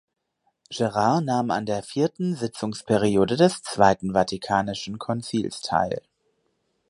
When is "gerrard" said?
0.71-1.25